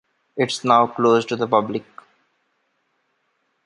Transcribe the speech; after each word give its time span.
It 0.35 0.51
is 0.51 0.63
now 0.63 0.87
closed 0.87 1.29
to 1.29 1.35
the 1.35 1.47
public. 1.47 1.85